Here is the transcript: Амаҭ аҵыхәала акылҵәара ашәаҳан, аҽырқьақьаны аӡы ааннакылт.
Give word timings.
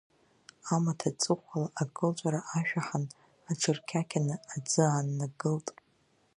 Амаҭ 0.73 1.01
аҵыхәала 1.09 1.67
акылҵәара 1.81 2.39
ашәаҳан, 2.57 3.05
аҽырқьақьаны 3.49 4.35
аӡы 4.55 4.81
ааннакылт. 4.87 5.67